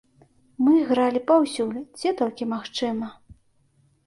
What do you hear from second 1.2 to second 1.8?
паўсюль,